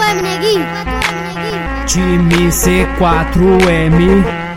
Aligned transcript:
4M, 0.00 0.22
neguinho. 0.22 0.64
4M, 0.64 1.34
neguinho. 1.34 1.84
Time 1.86 2.50
C4M. 2.50 4.49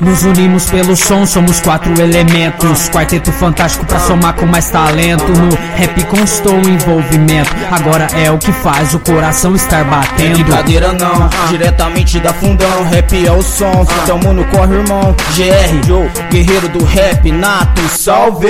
Nos 0.00 0.22
unimos 0.24 0.66
pelo 0.66 0.96
som, 0.96 1.24
somos 1.24 1.60
quatro 1.60 1.92
elementos. 2.00 2.88
Quarteto 2.88 3.30
fantástico 3.32 3.86
pra 3.86 3.98
somar 4.00 4.34
com 4.34 4.46
mais 4.46 4.68
talento. 4.70 5.24
No 5.24 5.54
rap 5.76 6.04
constou 6.04 6.54
o 6.54 6.68
envolvimento. 6.68 7.50
Agora 7.70 8.06
é 8.14 8.30
o 8.30 8.38
que 8.38 8.52
faz 8.52 8.94
o 8.94 8.98
coração 8.98 9.54
estar 9.54 9.84
batendo. 9.84 10.40
É 10.40 10.44
brincadeira 10.44 10.92
não, 10.92 11.28
diretamente 11.48 12.18
da 12.20 12.32
fundão. 12.32 12.84
Rap 12.90 13.26
é 13.26 13.32
o 13.32 13.42
som, 13.42 13.86
tamo 14.06 14.32
no 14.32 14.44
corre, 14.46 14.74
irmão. 14.74 15.14
GR, 15.34 15.86
Joe, 15.86 16.10
guerreiro 16.30 16.68
do 16.68 16.84
rap, 16.84 17.30
nato, 17.30 17.82
salve. 17.88 18.48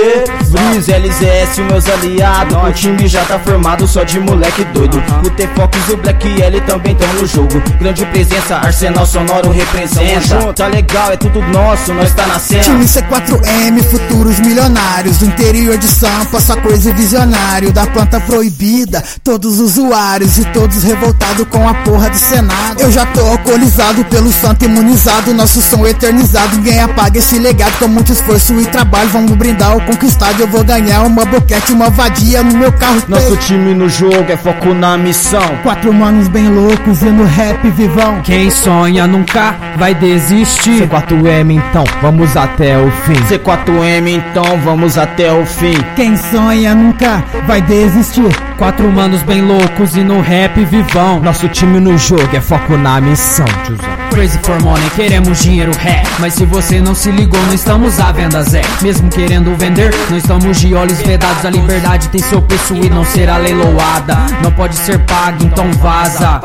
Breeze, 0.49 0.91
LZS, 0.91 1.59
meus 1.69 1.87
aliados. 1.87 2.57
O 2.57 2.71
time 2.73 3.07
já 3.07 3.23
tá 3.25 3.39
formado 3.39 3.87
só 3.87 4.03
de 4.03 4.19
moleque 4.19 4.63
doido. 4.65 5.01
O 5.23 5.29
T-Fox 5.29 5.89
e 5.89 5.91
o 5.93 5.97
Black 5.97 6.41
L 6.41 6.61
também 6.61 6.95
tão 6.95 7.07
no 7.13 7.27
jogo. 7.27 7.61
Grande 7.79 8.05
presença, 8.07 8.57
Arsenal 8.57 9.05
Sonoro 9.05 9.51
representa. 9.51 10.53
Tá 10.53 10.67
legal, 10.67 11.11
é 11.11 11.17
tudo 11.17 11.34
nosso, 11.41 11.93
nós 11.93 12.13
tá 12.13 12.25
na 12.27 12.39
cena. 12.39 12.63
Time 12.63 12.85
C4M, 12.85 13.83
futuros 13.83 14.39
milionários. 14.39 15.17
Do 15.17 15.25
interior 15.25 15.77
de 15.77 15.87
Sampa, 15.87 16.39
só 16.39 16.55
coisa 16.57 16.93
visionário. 16.93 17.71
Da 17.71 17.85
planta 17.87 18.19
proibida, 18.19 19.03
todos 19.23 19.59
usuários 19.59 20.37
E 20.37 20.45
todos 20.45 20.83
revoltados 20.83 21.47
com 21.49 21.67
a 21.67 21.73
porra 21.73 22.09
do 22.09 22.17
Senado. 22.17 22.81
Eu 22.81 22.91
já 22.91 23.05
tô 23.07 23.21
alcoolizado 23.21 24.03
pelo 24.05 24.31
santo 24.31 24.65
imunizado. 24.65 25.33
Nosso 25.33 25.61
som 25.61 25.85
eternizado, 25.85 26.57
ninguém 26.57 26.79
apaga 26.79 27.19
esse 27.19 27.37
legado. 27.39 27.77
Com 27.79 27.87
muito 27.87 28.11
esforço 28.11 28.59
e 28.59 28.65
trabalho, 28.65 29.09
vamos 29.09 29.31
brindar 29.31 29.75
o 29.75 29.81
conquistado 29.81 30.39
Eu 30.39 30.47
vou 30.47 30.63
ganhar 30.63 31.01
uma 31.03 31.25
boquete, 31.25 31.73
uma 31.73 31.89
vadia 31.89 32.43
no 32.43 32.57
meu 32.57 32.71
carro. 32.71 33.01
Nosso 33.07 33.35
time 33.37 33.73
no 33.73 33.89
jogo 33.89 34.25
é 34.29 34.37
foco 34.37 34.73
na 34.73 34.97
missão. 34.97 35.57
Quatro 35.63 35.93
manos 35.93 36.27
bem 36.27 36.49
loucos 36.49 37.01
e 37.01 37.05
no 37.05 37.25
rap 37.25 37.69
vivão. 37.71 38.21
Quem 38.21 38.49
sonha 38.49 39.07
nunca 39.07 39.55
vai 39.77 39.93
desistir. 39.93 40.87
C4M 41.25 41.51
então, 41.51 41.83
vamos 42.01 42.37
até 42.37 42.77
o 42.77 42.91
fim. 42.91 43.13
C4M, 43.13 44.07
então 44.09 44.59
vamos 44.63 44.97
até 44.97 45.31
o 45.33 45.45
fim. 45.45 45.73
Quem 45.95 46.15
sonha 46.15 46.75
nunca 46.75 47.23
vai 47.47 47.61
desistir 47.61 48.29
Quatro 48.57 48.89
manos 48.89 49.21
bem 49.23 49.41
loucos 49.41 49.97
e 49.97 50.01
no 50.01 50.21
rap 50.21 50.63
vivão. 50.63 51.19
Nosso 51.19 51.47
time 51.49 51.79
no 51.79 51.97
jogo 51.97 52.29
é 52.33 52.39
foco 52.39 52.77
na 52.77 53.01
missão, 53.01 53.45
tiozão. 53.65 54.04
Crazy 54.15 54.39
for 54.43 54.61
money, 54.63 54.89
queremos 54.91 55.39
dinheiro 55.39 55.73
ré. 55.77 56.01
Mas 56.19 56.35
se 56.35 56.45
você 56.45 56.79
não 56.79 56.95
se 56.95 57.11
ligou, 57.11 57.37
não 57.47 57.53
estamos 57.53 57.99
à 57.99 58.13
venda 58.13 58.41
Zé. 58.43 58.61
Mesmo 58.81 59.09
querendo 59.09 59.53
vender, 59.57 59.93
não 60.09 60.17
estamos 60.17 60.57
de 60.57 60.73
olhos 60.73 61.01
vedados. 61.01 61.45
A 61.45 61.49
liberdade 61.49 62.07
tem 62.07 62.21
seu 62.21 62.41
preço 62.41 62.73
e 62.75 62.89
não 62.89 63.03
será 63.03 63.35
leiloada. 63.35 64.15
Não 64.41 64.53
pode 64.53 64.77
ser 64.77 64.99
paga, 64.99 65.43
então 65.43 65.69
vaza. 65.73 66.39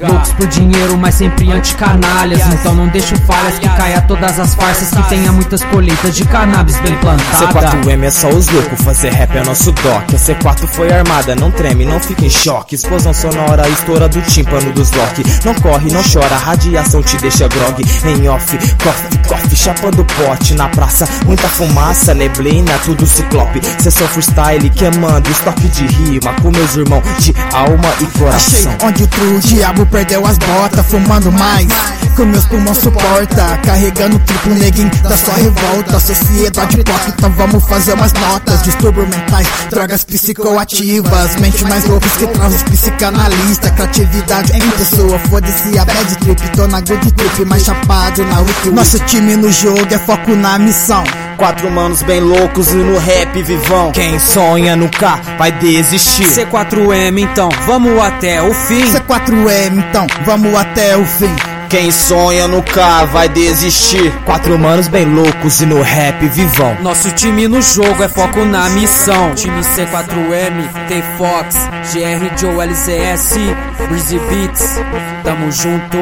Loucos 0.00 0.32
por 0.32 0.48
dinheiro, 0.48 0.98
mas 0.98 1.14
sempre 1.14 1.52
anti-canalhas. 1.52 2.40
Então 2.54 2.74
não 2.74 2.88
deixo 2.88 3.16
falhas 3.18 3.56
que 3.56 3.68
caia 3.68 4.00
todas 4.00 4.40
as 4.40 4.54
farsas. 4.54 4.90
Que 4.90 5.08
tenha 5.08 5.30
muitas 5.30 5.62
colheitas 5.66 6.16
de 6.16 6.24
cannabis 6.24 6.76
bem 6.80 6.96
plantada. 6.96 7.46
C4M 7.52 8.02
é 8.02 8.10
só 8.10 8.30
os 8.30 8.48
loucos, 8.48 8.82
fazer 8.82 9.12
rap 9.12 9.36
é 9.36 9.44
nosso 9.44 9.70
doc. 9.70 10.12
A 10.12 10.16
C4 10.16 10.66
foi 10.66 10.92
armada, 10.92 11.36
não 11.36 11.52
treme, 11.52 11.84
não 11.84 12.00
fica 12.00 12.24
em 12.24 12.30
choque. 12.30 12.74
Explosão 12.74 13.14
sonora, 13.14 13.68
estoura 13.68 14.08
do 14.08 14.20
tímpano 14.22 14.72
dos 14.72 14.90
lock. 14.90 15.22
Não 15.44 15.54
corre, 15.54 15.92
não 15.92 16.02
chora, 16.02 16.36
radiação 16.36 17.00
te 17.00 17.11
deixa 17.18 17.48
grog. 17.48 17.82
Em 18.04 18.28
off, 18.28 18.56
coffee, 18.82 19.18
coffee, 19.28 19.56
chapando 19.56 20.04
pote. 20.04 20.54
Na 20.54 20.68
praça, 20.68 21.08
muita 21.24 21.48
fumaça, 21.48 22.14
neblina, 22.14 22.72
tudo 22.84 23.06
ciclope. 23.06 23.60
Sessão 23.80 24.06
freestyle, 24.08 24.70
queimando 24.70 25.30
estoque 25.30 25.68
de 25.68 25.86
rima. 25.86 26.32
Com 26.34 26.50
meus 26.50 26.76
irmãos 26.76 27.02
de 27.18 27.34
alma 27.52 27.88
e 28.00 28.04
Achei 28.04 28.64
coração. 28.64 28.76
onde 28.84 29.06
tu, 29.06 29.38
diabo, 29.40 29.86
perdeu 29.86 30.24
as 30.26 30.38
botas 30.38 30.82
Fumando 30.92 31.32
mais, 31.32 31.68
com 32.12 32.24
meus 32.24 32.44
pulmões 32.46 32.78
suporta. 32.78 33.58
Carregando 33.64 34.18
triplo 34.20 34.54
neguinho 34.54 34.90
da 35.02 35.16
sua 35.16 35.34
revolta. 35.34 36.00
Sociedade 36.00 36.80
hipócrita, 36.80 37.28
vamos 37.30 37.64
fazer 37.64 37.94
umas 37.94 38.12
notas. 38.12 38.62
Distúrbios 38.62 39.08
mentais, 39.08 39.46
drogas 39.70 40.04
psicoativas. 40.04 41.36
Mente 41.36 41.64
mais 41.64 41.84
loucas 41.86 42.12
que 42.12 42.26
traz 42.26 42.54
os 42.54 42.62
psicanalistas. 42.62 43.70
Criatividade 43.70 44.52
em 44.56 44.70
pessoa, 44.70 45.18
foda-se 45.18 45.78
a 45.78 45.84
bad 45.84 46.16
trip 46.16 46.56
Tô 46.56 46.66
na 46.66 46.80
good 46.80 47.12
trip, 47.12 47.44
mais 47.44 47.64
chapado 47.64 48.24
na 48.24 48.40
UQ 48.40 48.70
Nosso 48.70 48.98
time 49.00 49.36
no 49.36 49.50
jogo 49.50 49.86
é 49.90 49.98
foco 49.98 50.34
na 50.34 50.58
missão. 50.58 51.04
Quatro 51.36 51.70
manos 51.70 52.02
bem 52.02 52.20
loucos 52.20 52.70
e 52.70 52.76
no 52.76 52.98
rap 52.98 53.42
vivão. 53.42 53.90
Quem 53.92 54.18
sonha 54.18 54.76
nunca 54.76 55.18
vai 55.38 55.50
desistir. 55.50 56.24
C4M, 56.24 57.18
então, 57.18 57.48
vamos 57.66 58.00
até 58.00 58.40
o 58.40 58.54
fim. 58.54 58.82
C4M, 58.82 59.84
então, 59.88 60.06
vamos 60.24 60.54
até 60.54 60.96
o 60.96 61.04
fim 61.04 61.51
Quem 61.72 61.90
sonha 61.90 62.46
nunca 62.46 63.06
vai 63.06 63.30
desistir. 63.30 64.12
Quatro 64.26 64.58
manos 64.58 64.88
bem 64.88 65.06
loucos 65.06 65.62
e 65.62 65.64
no 65.64 65.80
rap 65.80 66.28
vivão. 66.28 66.76
Nosso 66.82 67.10
time 67.12 67.48
no 67.48 67.62
jogo 67.62 68.02
é 68.02 68.10
foco 68.10 68.44
na 68.44 68.68
missão. 68.68 69.34
Time 69.34 69.58
C4M, 69.60 70.68
T-Fox, 70.86 71.56
GR 71.94 72.38
Joe 72.38 72.60
LCS, 72.66 73.36
Breezy 73.88 74.18
Beats. 74.18 74.68
Tamo 75.24 75.50
junto, 75.50 75.96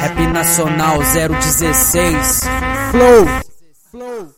Rap 0.00 0.24
Nacional 0.32 1.00
016. 1.02 2.42
Flow! 2.92 3.26
Flow! 3.90 4.37